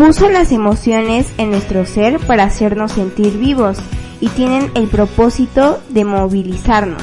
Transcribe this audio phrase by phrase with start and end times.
[0.00, 3.76] puso las emociones en nuestro ser para hacernos sentir vivos
[4.18, 7.02] y tienen el propósito de movilizarnos.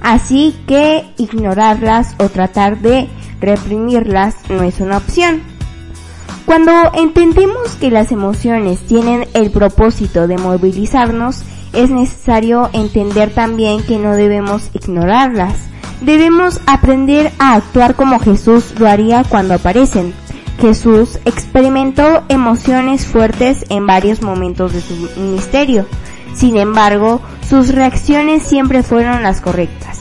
[0.00, 3.06] Así que ignorarlas o tratar de
[3.38, 5.42] reprimirlas no es una opción.
[6.46, 11.42] Cuando entendemos que las emociones tienen el propósito de movilizarnos,
[11.74, 15.52] es necesario entender también que no debemos ignorarlas.
[16.00, 20.14] Debemos aprender a actuar como Jesús lo haría cuando aparecen.
[20.60, 25.86] Jesús experimentó emociones fuertes en varios momentos de su ministerio.
[26.34, 30.00] Sin embargo, sus reacciones siempre fueron las correctas.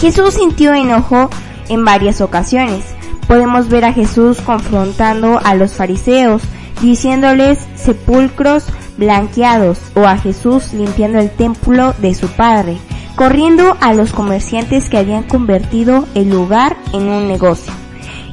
[0.00, 1.30] Jesús sintió enojo
[1.68, 2.84] en varias ocasiones.
[3.28, 6.42] Podemos ver a Jesús confrontando a los fariseos,
[6.82, 8.64] diciéndoles sepulcros
[8.96, 12.76] blanqueados o a Jesús limpiando el templo de su padre,
[13.14, 17.79] corriendo a los comerciantes que habían convertido el lugar en un negocio.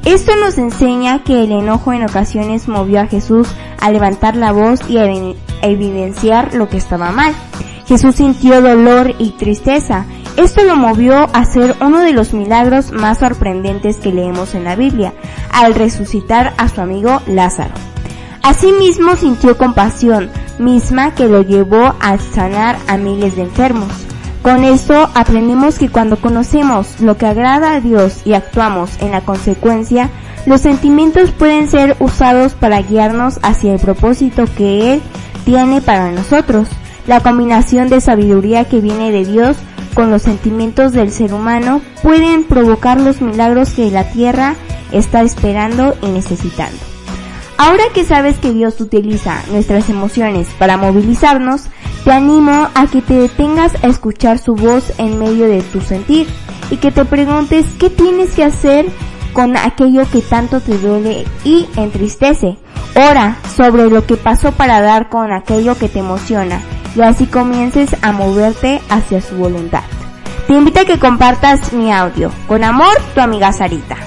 [0.07, 4.79] Esto nos enseña que el enojo en ocasiones movió a Jesús a levantar la voz
[4.89, 5.05] y a
[5.61, 7.35] evidenciar lo que estaba mal.
[7.87, 10.05] Jesús sintió dolor y tristeza.
[10.37, 14.77] Esto lo movió a hacer uno de los milagros más sorprendentes que leemos en la
[14.77, 15.13] Biblia,
[15.51, 17.73] al resucitar a su amigo Lázaro.
[18.43, 24.06] Asimismo sintió compasión, misma que lo llevó a sanar a miles de enfermos.
[24.47, 29.19] Con esto aprendemos que cuando conocemos lo que agrada a Dios y actuamos en la
[29.19, 30.09] consecuencia,
[30.45, 35.01] los sentimientos pueden ser usados para guiarnos hacia el propósito que Él
[35.43, 36.69] tiene para nosotros.
[37.07, 39.57] La combinación de sabiduría que viene de Dios
[39.93, 44.55] con los sentimientos del ser humano pueden provocar los milagros que la tierra
[44.93, 46.79] está esperando y necesitando.
[47.57, 51.63] Ahora que sabes que Dios utiliza nuestras emociones para movilizarnos,
[52.07, 56.25] te animo a que te detengas a escuchar su voz en medio de tu sentir
[56.69, 58.85] y que te preguntes qué tienes que hacer
[59.33, 62.55] con aquello que tanto te duele y entristece.
[62.95, 66.61] Ora sobre lo que pasó para dar con aquello que te emociona
[66.95, 69.83] y así comiences a moverte hacia su voluntad.
[70.47, 72.31] Te invito a que compartas mi audio.
[72.47, 74.06] Con amor, tu amiga Sarita.